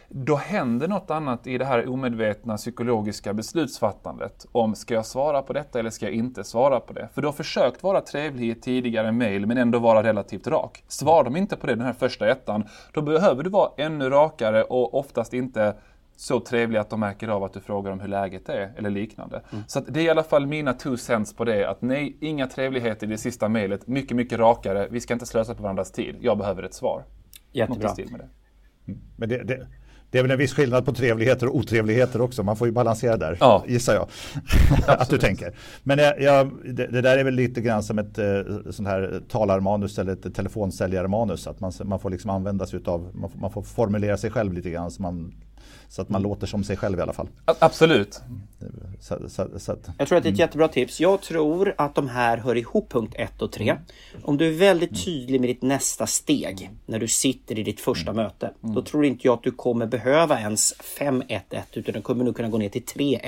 [0.08, 4.46] då händer något annat i det här omedvetna psykologiska beslutsfattandet.
[4.52, 7.08] Om ska jag svara på detta eller ska jag inte svara på det?
[7.14, 10.84] För du har försökt vara trevlig i tidigare mail men ändå vara relativt rak.
[10.88, 14.62] Svarar de inte på det den här första ettan, då behöver du vara ännu rakare
[14.62, 15.74] och oftast inte
[16.16, 19.42] så trevlig att de märker av att du frågar om hur läget är eller liknande.
[19.52, 19.64] Mm.
[19.66, 21.70] Så det är i alla fall mina two cents på det.
[21.70, 23.86] Att nej, inga trevligheter i det sista mejlet.
[23.86, 24.88] Mycket, mycket rakare.
[24.90, 26.16] Vi ska inte slösa på varandras tid.
[26.20, 27.04] Jag behöver ett svar.
[27.52, 27.94] Jättebra.
[27.96, 28.28] Med det.
[28.86, 29.00] Mm.
[29.16, 29.66] Men det, det,
[30.14, 32.42] det är väl en viss skillnad på trevligheter och otrevligheter också.
[32.42, 33.64] Man får ju balansera där, ja.
[33.66, 34.08] gissar jag.
[35.00, 35.54] att du tänker.
[35.82, 39.20] Men jag, jag, det, det, där är väl lite grann som ett eh, sånt här
[39.28, 41.46] talarmanus eller ett telefonsäljarmanus.
[41.46, 44.52] Att man, man får liksom använda sig av, man får, man får formulera sig själv
[44.52, 45.34] lite grann så, man,
[45.94, 47.28] så att man låter som sig själv i alla fall.
[47.44, 48.20] Absolut.
[49.00, 51.00] Så, så, så att, jag tror att det är ett jättebra tips.
[51.00, 53.76] Jag tror att de här hör ihop punkt 1 och 3.
[54.22, 58.10] Om du är väldigt tydlig med ditt nästa steg när du sitter i ditt första
[58.10, 58.24] mm.
[58.24, 58.50] möte.
[58.60, 61.40] Då tror inte jag att du kommer behöva ens 5-1-1
[61.72, 63.20] utan du kommer nog kunna gå ner till 3-1-1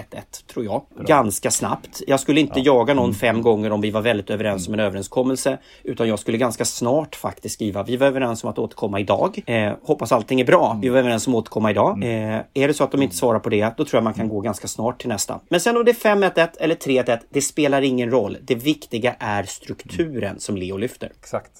[0.47, 0.83] tror jag.
[0.95, 1.05] Bra.
[1.05, 2.03] Ganska snabbt.
[2.07, 2.65] Jag skulle inte ja.
[2.65, 3.15] jaga någon mm.
[3.15, 5.59] fem gånger om vi var väldigt överens om en överenskommelse.
[5.83, 9.43] Utan jag skulle ganska snart faktiskt skriva vi var överens om att återkomma idag.
[9.47, 10.79] Eh, hoppas allting är bra.
[10.83, 12.05] Vi var överens om att återkomma idag.
[12.05, 14.29] Eh, är det så att de inte svarar på det, då tror jag man kan
[14.29, 15.41] gå ganska snart till nästa.
[15.49, 18.39] Men sen om det är 5-1-1 eller 3-1, det spelar ingen roll.
[18.43, 21.13] Det viktiga är strukturen som Leo lyfter.
[21.19, 21.53] Exakt.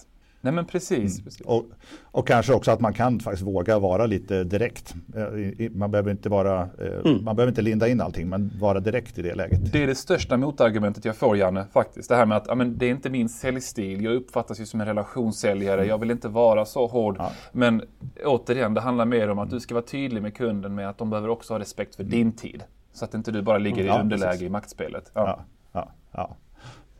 [0.47, 1.15] Nej men precis.
[1.15, 1.25] Mm.
[1.25, 1.41] precis.
[1.41, 1.65] Och,
[2.03, 4.95] och, kanske också att man kan faktiskt våga vara lite direkt.
[5.17, 7.25] Eh, man behöver inte vara, eh, mm.
[7.25, 9.73] man behöver inte linda in allting, men vara direkt i det läget.
[9.73, 12.09] Det är det största motargumentet jag får Janne, faktiskt.
[12.09, 14.87] Det här med att amen, det är inte min säljstil, jag uppfattas ju som en
[14.87, 15.89] relationssäljare, mm.
[15.89, 17.17] jag vill inte vara så hård.
[17.19, 17.33] Ja.
[17.53, 17.83] Men
[18.25, 21.11] återigen, det handlar mer om att du ska vara tydlig med kunden med att de
[21.11, 22.65] behöver också ha respekt för din tid.
[22.93, 24.43] Så att inte du bara ligger i underläge precis.
[24.43, 25.11] i maktspelet.
[25.15, 25.41] Ja.
[25.73, 26.37] Ja, ja,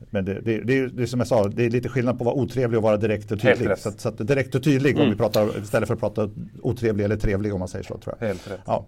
[0.09, 2.25] Men det, det, det, det är som jag sa, det är lite skillnad på att
[2.25, 3.77] vara otrevlig och vara direkt och tydlig.
[3.77, 5.03] Så, så att direkt och tydlig mm.
[5.03, 6.29] om vi pratar, istället för att prata
[6.61, 7.97] otrevlig eller trevlig om man säger så.
[7.97, 8.27] Tror jag.
[8.27, 8.61] Helt rätt.
[8.65, 8.85] Ja.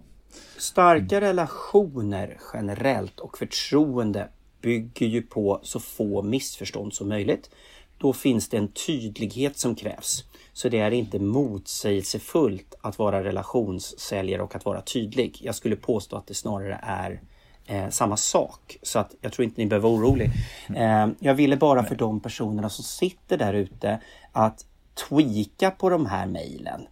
[0.56, 4.28] Starka relationer generellt och förtroende
[4.62, 7.50] bygger ju på så få missförstånd som möjligt.
[7.98, 10.24] Då finns det en tydlighet som krävs.
[10.52, 15.38] Så det är inte motsägelsefullt att vara relationssäljare och att vara tydlig.
[15.42, 17.20] Jag skulle påstå att det snarare är
[17.66, 18.76] eh, samma sak.
[18.82, 20.30] Så att jag tror inte ni behöver vara orolig.
[20.76, 24.00] Eh, jag ville bara för de personerna som sitter där ute
[24.32, 24.64] att
[25.08, 26.86] tweaka på de här mejlen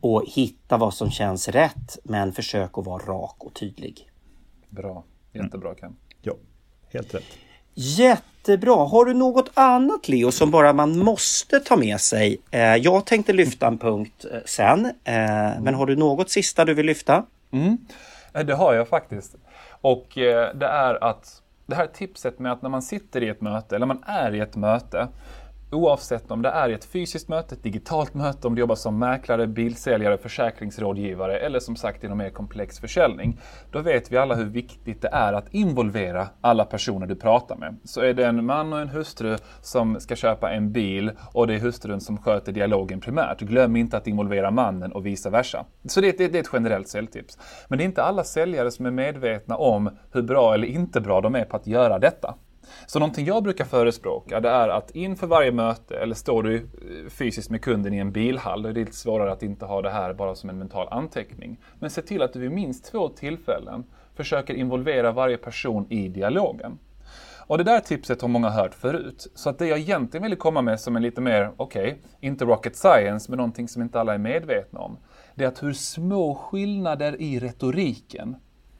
[0.00, 4.10] och hitta vad som känns rätt men försök att vara rak och tydlig.
[4.68, 5.96] Bra, jättebra Ken.
[6.22, 6.34] Ja,
[6.92, 7.24] helt rätt.
[7.74, 8.74] Jättebra.
[8.74, 12.40] Har du något annat Leo som bara man måste ta med sig?
[12.50, 16.74] Eh, jag tänkte lyfta en punkt eh, sen, eh, men har du något sista du
[16.74, 17.24] vill lyfta?
[17.52, 17.78] Mm.
[18.32, 19.36] Det har jag faktiskt.
[19.80, 23.40] Och eh, det är att det här tipset med att när man sitter i ett
[23.40, 25.08] möte eller man är i ett möte
[25.72, 29.46] Oavsett om det är ett fysiskt möte, ett digitalt möte, om du jobbar som mäklare,
[29.46, 33.40] bilsäljare, försäkringsrådgivare eller som sagt inom mer komplex försäljning.
[33.70, 37.76] Då vet vi alla hur viktigt det är att involvera alla personer du pratar med.
[37.84, 41.54] Så är det en man och en hustru som ska köpa en bil och det
[41.54, 43.40] är hustrun som sköter dialogen primärt.
[43.40, 45.66] Glöm inte att involvera mannen och vice versa.
[45.88, 47.38] Så det, det, det är ett generellt säljtips.
[47.68, 51.20] Men det är inte alla säljare som är medvetna om hur bra eller inte bra
[51.20, 52.34] de är på att göra detta.
[52.86, 56.62] Så någonting jag brukar förespråka det är att inför varje möte, eller står du eh,
[57.10, 59.90] fysiskt med kunden i en bilhall, då är det lite svårare att inte ha det
[59.90, 61.60] här bara som en mental anteckning.
[61.78, 66.78] Men se till att du vid minst två tillfällen försöker involvera varje person i dialogen.
[67.50, 69.26] Och det där tipset har många hört förut.
[69.34, 72.44] Så att det jag egentligen ville komma med som en lite mer, okej, okay, inte
[72.44, 74.96] rocket science, men någonting som inte alla är medvetna om.
[75.34, 78.36] Det är att hur små skillnader i retoriken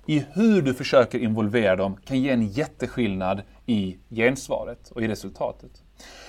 [0.06, 5.70] i hur du försöker involvera dem kan ge en jätteskillnad i gensvaret och i resultatet.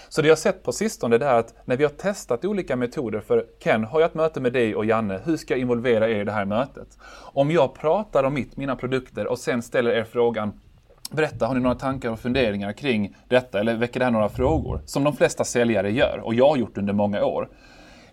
[0.10, 2.76] Så det jag har sett på sistone det är att när vi har testat olika
[2.76, 6.10] metoder för Ken, har jag ett möte med dig och Janne, hur ska jag involvera
[6.10, 6.98] er i det här mötet?
[7.34, 10.60] Om jag pratar om mitt, mina produkter och sen ställer er frågan
[11.12, 14.82] Berätta, har ni några tankar och funderingar kring detta eller väcker det här några frågor?
[14.86, 17.50] Som de flesta säljare gör och jag har gjort under många år.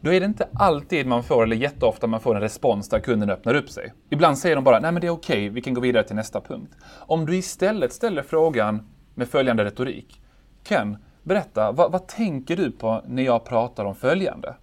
[0.00, 3.30] Då är det inte alltid man får, eller jätteofta man får en respons där kunden
[3.30, 3.92] öppnar upp sig.
[4.10, 6.16] Ibland säger de bara, nej men det är okej, okay, vi kan gå vidare till
[6.16, 6.72] nästa punkt.
[6.96, 8.86] Om du istället ställer frågan
[9.18, 10.20] med följande retorik.
[10.64, 14.54] Ken, berätta, vad, vad tänker du på när jag pratar om följande?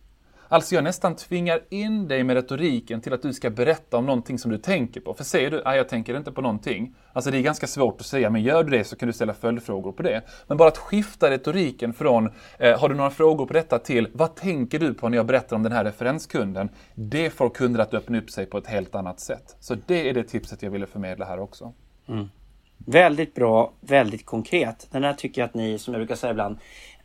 [0.48, 4.40] Alltså jag nästan tvingar in dig med retoriken till att du ska berätta om någonting
[4.40, 5.14] som du tänker på.
[5.14, 8.06] För säger du att jag tänker inte på någonting, alltså det är ganska svårt att
[8.06, 10.22] säga, men gör du det så kan du ställa följdfrågor på det.
[10.48, 14.36] Men bara att skifta retoriken från eh, har du några frågor på detta till vad
[14.36, 16.70] tänker du på när jag berättar om den här referenskunden?
[16.94, 19.56] Det får kunder att öppna upp sig på ett helt annat sätt.
[19.60, 21.74] Så det är det tipset jag ville förmedla här också.
[22.08, 22.30] Mm.
[22.78, 24.88] Väldigt bra, väldigt konkret.
[24.92, 26.58] Den här tycker jag att ni, som jag brukar säga ibland,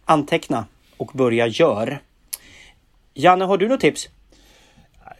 [0.04, 2.02] anteckna och börja gör.
[3.14, 4.08] Janne, har du något tips?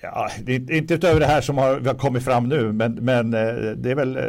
[0.03, 3.91] Ja, inte utöver det här som har, har kommit fram nu, men, men eh, det
[3.91, 4.23] är väl, eh,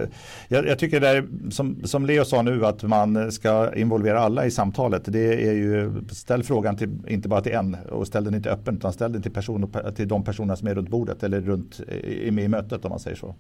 [0.48, 4.46] jag, jag, tycker det är som, som Leo sa nu att man ska involvera alla
[4.46, 5.02] i samtalet.
[5.06, 8.76] Det är ju, ställ frågan till, inte bara till en och ställ den inte öppen
[8.78, 12.28] utan ställ den till, person, till de personer som är runt bordet eller runt i,
[12.28, 13.36] i mötet om man säger så.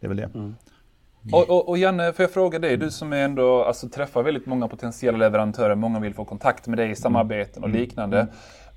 [0.00, 0.30] Det är väl det.
[0.34, 0.54] Mm.
[1.32, 4.46] Och, och, och, Janne, får jag fråga dig, du som är ändå alltså, träffar väldigt
[4.46, 7.80] många potentiella leverantörer, många vill få kontakt med dig i samarbeten och mm.
[7.80, 8.20] liknande.
[8.20, 8.32] Mm.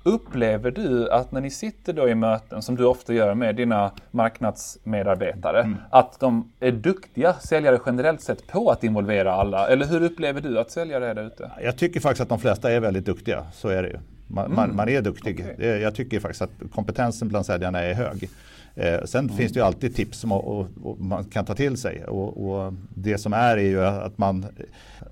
[0.06, 3.92] Upplever du att när ni sitter då i möten, som du ofta gör med dina
[4.10, 5.76] marknadsmedarbetare, mm.
[5.90, 9.68] att de är duktiga säljare generellt sett på att involvera alla?
[9.68, 11.50] Eller hur upplever du att säljare är där ute?
[11.62, 13.98] Jag tycker faktiskt att de flesta är väldigt duktiga, så är det ju.
[14.26, 14.56] Man, mm.
[14.56, 15.40] man, man är duktig.
[15.40, 15.80] Okay.
[15.80, 18.30] Jag tycker faktiskt att kompetensen bland säljarna är hög.
[18.76, 19.36] Eh, sen mm.
[19.36, 22.04] finns det ju alltid tips som och, och man kan ta till sig.
[22.04, 24.46] Och, och, det som är är ju att man,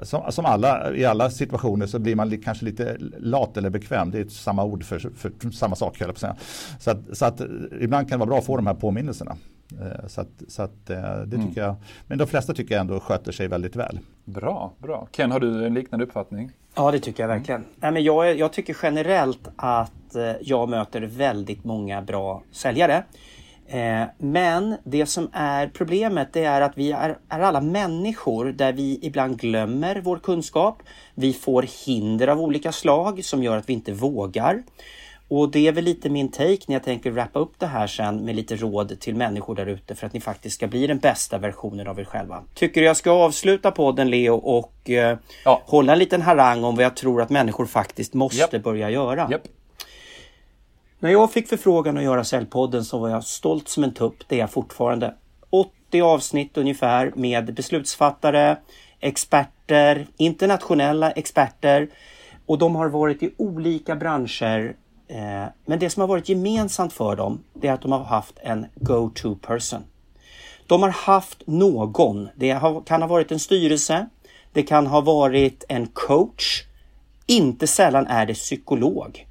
[0.02, 4.10] som, som, alla, i alla situationer så blir man li, kanske lite lat eller bekväm.
[4.10, 6.36] Det är samma ord för, för samma sak, jag på säga.
[6.78, 7.40] Så, att, så att
[7.80, 9.36] ibland kan det vara bra att få de här påminnelserna.
[9.80, 11.52] Eh, så att, så att eh, det tycker mm.
[11.54, 11.74] jag,
[12.06, 13.98] men de flesta tycker jag ändå sköter sig väldigt väl.
[14.24, 15.08] Bra, bra.
[15.12, 16.50] Ken, har du en liknande uppfattning?
[16.74, 17.60] Ja, det tycker jag verkligen.
[17.60, 17.72] Mm.
[17.76, 23.04] Nej, men jag, jag tycker generellt att jag möter väldigt många bra säljare.
[23.72, 28.72] Eh, men det som är problemet det är att vi är, är, alla människor där
[28.72, 30.82] vi ibland glömmer vår kunskap.
[31.14, 34.62] Vi får hinder av olika slag som gör att vi inte vågar.
[35.34, 38.24] Och det är väl lite min take när jag tänker wrappa upp det här sen
[38.24, 41.38] med lite råd till människor där ute för att ni faktiskt ska bli den bästa
[41.38, 42.42] versionen av er själva.
[42.54, 45.62] Tycker du jag ska avsluta podden Leo och eh, ja.
[45.66, 48.64] hålla en liten harang om vad jag tror att människor faktiskt måste yep.
[48.64, 49.28] börja göra.
[49.30, 49.42] Yep.
[50.98, 54.36] När jag fick förfrågan att göra Säljpodden så var jag stolt som en tupp, det
[54.36, 55.14] är jag fortfarande.
[55.50, 58.56] 80 avsnitt ungefär med beslutsfattare,
[59.00, 61.88] experter, internationella experter
[62.46, 64.74] och de har varit i olika branscher.
[65.12, 68.38] Eh, men det som har varit gemensamt för dem, det är att de har haft
[68.42, 69.84] en go-to person.
[70.66, 74.08] De har haft någon, det kan ha varit en styrelse,
[74.52, 76.62] det kan ha varit en coach,
[77.26, 79.26] inte sällan är det psykolog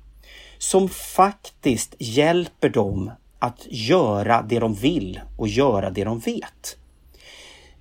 [0.57, 6.77] som faktiskt hjälper dem att göra det de vill och göra det de vet.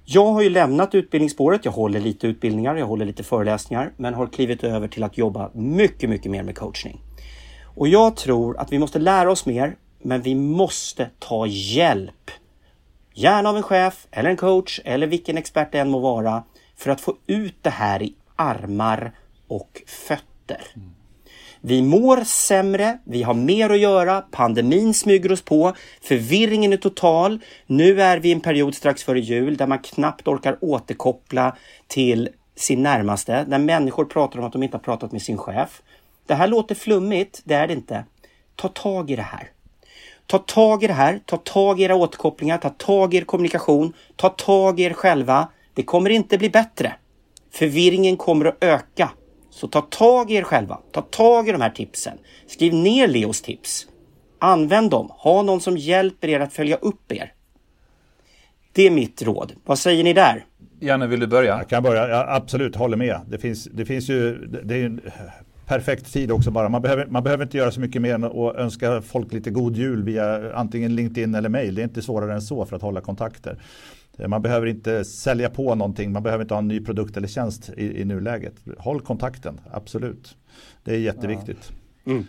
[0.04, 1.64] Jag har ju lämnat utbildningsspåret.
[1.64, 5.50] Jag håller lite utbildningar, jag håller lite föreläsningar, men har klivit över till att jobba
[5.54, 7.00] mycket, mycket mer med coachning.
[7.80, 12.30] Och jag tror att vi måste lära oss mer, men vi måste ta hjälp.
[13.14, 16.42] Gärna av en chef eller en coach eller vilken expert det än må vara
[16.76, 19.12] för att få ut det här i armar
[19.48, 20.62] och fötter.
[21.60, 27.38] Vi mår sämre, vi har mer att göra, pandemin smyger oss på, förvirringen är total.
[27.66, 32.28] Nu är vi i en period strax före jul där man knappt orkar återkoppla till
[32.56, 35.82] sin närmaste, där människor pratar om att de inte har pratat med sin chef.
[36.30, 38.04] Det här låter flummigt, det är det inte.
[38.56, 39.50] Ta tag i det här.
[40.26, 43.92] Ta tag i det här, ta tag i era återkopplingar, ta tag i er kommunikation,
[44.16, 45.48] ta tag i er själva.
[45.74, 46.94] Det kommer inte bli bättre.
[47.52, 49.10] Förvirringen kommer att öka.
[49.50, 50.80] Så ta tag i er själva.
[50.92, 52.18] Ta tag i de här tipsen.
[52.46, 53.86] Skriv ner Leos tips.
[54.38, 55.10] Använd dem.
[55.10, 57.32] Ha någon som hjälper er att följa upp er.
[58.72, 59.52] Det är mitt råd.
[59.64, 60.44] Vad säger ni där?
[60.80, 61.58] Janne, vill du börja?
[61.58, 62.08] Jag kan börja.
[62.08, 63.20] Jag absolut, håller med.
[63.28, 65.00] Det finns, det finns ju, det är en
[65.70, 66.68] perfekt tid också bara.
[66.68, 69.76] Man behöver, man behöver inte göra så mycket mer än att önska folk lite god
[69.76, 71.74] jul via antingen LinkedIn eller mail.
[71.74, 73.62] Det är inte svårare än så för att hålla kontakter.
[74.18, 77.28] Eh, man behöver inte sälja på någonting, man behöver inte ha en ny produkt eller
[77.28, 78.54] tjänst i, i nuläget.
[78.78, 80.36] Håll kontakten, absolut.
[80.84, 81.72] Det är jätteviktigt.
[82.04, 82.12] Ja.
[82.12, 82.26] Mm.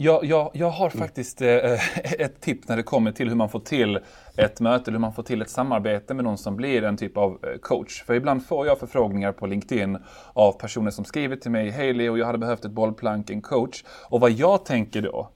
[0.00, 1.48] Jag, jag, jag har faktiskt eh,
[2.18, 3.98] ett tips när det kommer till hur man får till
[4.36, 7.38] ett möte, hur man får till ett samarbete med någon som blir en typ av
[7.42, 8.02] eh, coach.
[8.02, 9.98] För ibland får jag förfrågningar på LinkedIn
[10.32, 13.84] av personer som skriver till mig, hej Leo, jag hade behövt ett bollplank, en coach.
[13.88, 15.30] Och vad jag tänker då,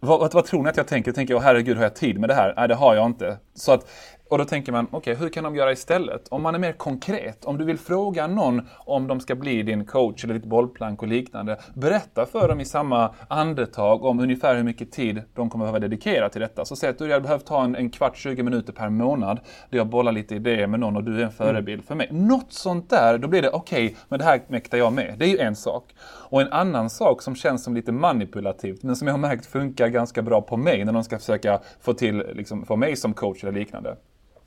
[0.00, 1.08] vad, vad, vad tror ni att jag tänker?
[1.08, 2.54] Jag tänker, oh, herregud, har jag tid med det här?
[2.56, 3.38] Nej, det har jag inte.
[3.54, 3.90] Så att
[4.32, 6.28] och då tänker man, okej, okay, hur kan de göra istället?
[6.28, 9.84] Om man är mer konkret, om du vill fråga någon om de ska bli din
[9.84, 14.62] coach eller ditt bollplank och liknande, berätta för dem i samma andetag om ungefär hur
[14.62, 16.64] mycket tid de kommer behöva dedikera till detta.
[16.64, 19.40] Så säg att du hade behövt ha en, en kvart, 20 minuter per månad
[19.70, 21.86] där jag bollar lite idéer med någon och du är en förebild mm.
[21.86, 22.08] för mig.
[22.10, 25.14] Något sånt där, då blir det okej, okay, men det här mäktar jag med.
[25.18, 25.94] Det är ju en sak.
[26.04, 29.88] Och en annan sak som känns som lite manipulativt, men som jag har märkt funkar
[29.88, 33.44] ganska bra på mig när de ska försöka få till, liksom, få mig som coach
[33.44, 33.96] eller liknande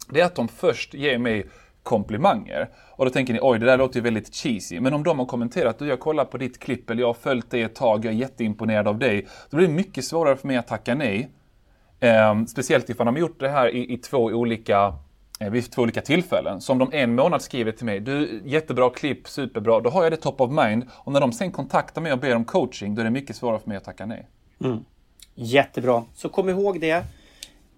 [0.09, 1.45] det är att de först ger mig
[1.83, 2.69] komplimanger.
[2.91, 4.79] Och då tänker ni, oj det där låter ju väldigt cheesy.
[4.79, 7.51] Men om de har kommenterat, du jag kollar på ditt klipp eller jag har följt
[7.51, 9.27] dig ett tag, jag är jätteimponerad av dig.
[9.49, 11.29] Då blir det mycket svårare för mig att tacka nej.
[11.99, 14.93] Eh, speciellt ifall de har gjort det här i, i två olika
[15.39, 16.61] eh, vid två olika tillfällen.
[16.61, 20.11] Så om de en månad skriver till mig, du jättebra klipp, superbra, då har jag
[20.11, 20.83] det top of mind.
[20.93, 23.59] Och när de sen kontaktar mig och ber om coaching, då är det mycket svårare
[23.59, 24.27] för mig att tacka nej.
[24.63, 24.85] Mm.
[25.35, 26.03] Jättebra.
[26.13, 27.05] Så kom ihåg det.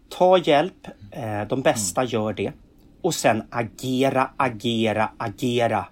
[0.10, 0.88] Ta hjälp.
[1.12, 2.12] Eh, de bästa mm.
[2.12, 2.52] gör det.
[3.02, 5.86] Och sen agera, agera, agera.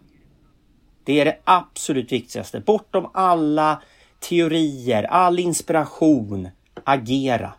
[1.04, 2.60] Det är det absolut viktigaste.
[2.60, 3.82] Bortom alla
[4.20, 6.50] teorier, all inspiration.
[6.84, 7.54] Agera.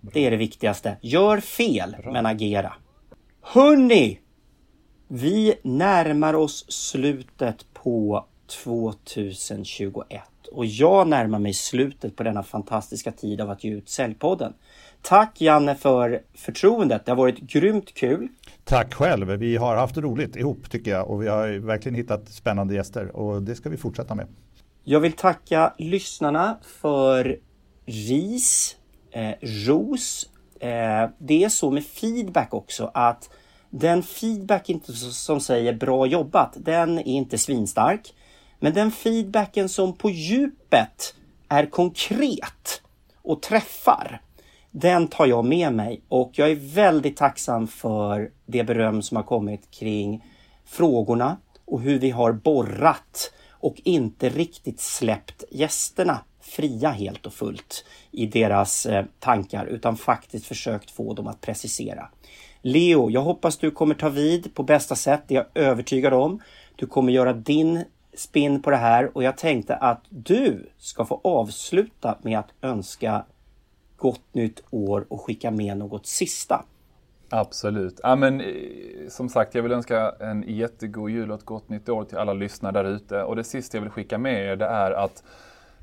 [0.00, 0.96] Det är det viktigaste.
[1.00, 2.72] Gör fel, men agera.
[3.42, 4.20] Hörni!
[5.08, 8.26] Vi närmar oss slutet på
[8.64, 14.54] 2021 och jag närmar mig slutet på denna fantastiska tid av att ge ut Säljpodden.
[15.08, 17.04] Tack Janne för förtroendet.
[17.04, 18.28] Det har varit grymt kul.
[18.64, 19.28] Tack själv.
[19.28, 23.42] Vi har haft roligt ihop tycker jag och vi har verkligen hittat spännande gäster och
[23.42, 24.26] det ska vi fortsätta med.
[24.84, 27.38] Jag vill tacka lyssnarna för
[27.86, 28.76] ris,
[29.10, 30.30] eh, ros.
[30.60, 33.30] Eh, det är så med feedback också att
[33.70, 38.14] den feedback inte som säger bra jobbat, den är inte svinstark.
[38.60, 41.14] Men den feedbacken som på djupet
[41.48, 42.82] är konkret
[43.22, 44.20] och träffar,
[44.78, 49.24] den tar jag med mig och jag är väldigt tacksam för det beröm som har
[49.24, 50.24] kommit kring
[50.64, 57.84] frågorna och hur vi har borrat och inte riktigt släppt gästerna fria helt och fullt
[58.10, 62.08] i deras eh, tankar utan faktiskt försökt få dem att precisera.
[62.62, 66.42] Leo, jag hoppas du kommer ta vid på bästa sätt, det är jag övertygad om.
[66.76, 67.84] Du kommer göra din
[68.14, 73.24] spinn på det här och jag tänkte att du ska få avsluta med att önska
[73.96, 76.64] gott nytt år och skicka med något sista.
[77.30, 78.00] Absolut.
[78.02, 78.46] Ja, men, eh,
[79.08, 82.32] som sagt, jag vill önska en jättegod jul och ett gott nytt år till alla
[82.32, 83.22] lyssnare där ute.
[83.22, 85.22] Och det sista jag vill skicka med er det är att,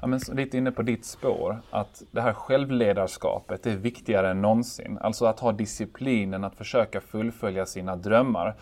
[0.02, 4.98] ja, men, lite inne på ditt spår, att det här självledarskapet är viktigare än någonsin.
[5.02, 8.56] Alltså att ha disciplinen att försöka fullfölja sina drömmar.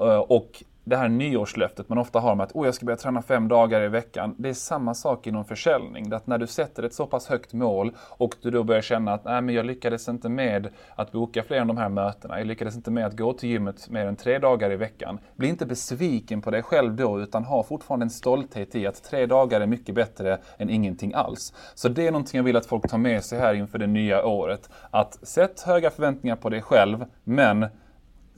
[0.00, 3.22] Eh, och det här nyårslöftet man ofta har med att oh, jag ska börja träna
[3.22, 4.34] fem dagar i veckan.
[4.38, 6.12] Det är samma sak inom försäljning.
[6.12, 9.24] Att när du sätter ett så pass högt mål och du då börjar känna att
[9.24, 12.38] Nej, men jag lyckades inte med att boka fler än de här mötena.
[12.38, 15.18] Jag lyckades inte med att gå till gymmet mer än tre dagar i veckan.
[15.36, 19.26] Bli inte besviken på dig själv då utan ha fortfarande en stolthet i att tre
[19.26, 21.52] dagar är mycket bättre än ingenting alls.
[21.74, 24.26] Så det är någonting jag vill att folk tar med sig här inför det nya
[24.26, 24.70] året.
[24.90, 27.66] Att sätt höga förväntningar på dig själv men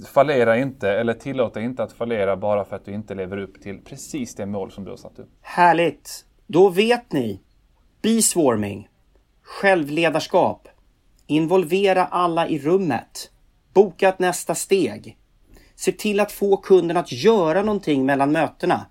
[0.08, 3.62] fallera inte eller tillåt dig inte att fallera bara för att du inte lever upp
[3.62, 5.30] till precis det mål som du har satt upp.
[5.40, 6.24] Härligt!
[6.46, 7.40] Då vet ni.
[8.02, 8.88] Be-swarming.
[9.42, 10.68] Självledarskap.
[11.26, 13.30] Involvera alla i rummet.
[13.74, 15.16] Boka ett nästa steg.
[15.74, 18.86] Se till att få kunden att göra någonting mellan mötena.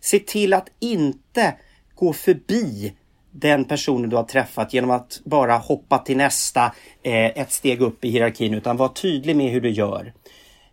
[0.00, 1.56] Se till att inte
[1.94, 2.96] gå förbi
[3.30, 6.64] den personen du har träffat genom att bara hoppa till nästa
[7.02, 10.12] eh, ett steg upp i hierarkin utan var tydlig med hur du gör.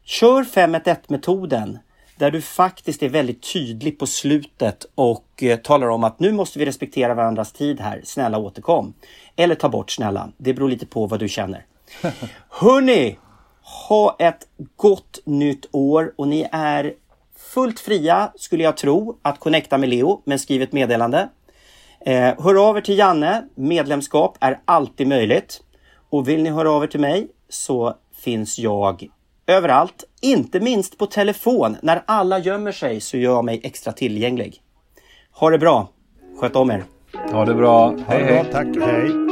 [0.04, 1.80] Kör 5-1-1 metoden
[2.18, 6.60] där du faktiskt är väldigt tydlig på slutet och eh, talar om att nu måste
[6.60, 8.02] vi respektera varandras tid här.
[8.04, 8.94] Snälla återkom.
[9.36, 10.30] Eller ta bort snälla.
[10.38, 11.66] Det beror lite på vad du känner.
[12.50, 13.18] Hörni!
[13.88, 16.94] Ha ett gott nytt år och ni är
[17.38, 21.30] fullt fria skulle jag tro att connecta med Leo men skriv ett meddelande.
[22.06, 23.44] Eh, hör av er till Janne.
[23.56, 25.62] Medlemskap är alltid möjligt.
[26.10, 29.08] Och vill ni höra av er till mig så finns jag
[29.48, 30.04] överallt.
[30.22, 31.78] Inte minst på telefon.
[31.82, 34.62] När alla gömmer sig så gör jag mig extra tillgänglig.
[35.32, 35.90] Ha det bra.
[36.40, 36.84] Sköt om er.
[37.32, 37.96] Ha det bra.
[38.08, 38.46] Hej, hej.
[38.52, 38.68] Tack.
[38.82, 39.27] Hej.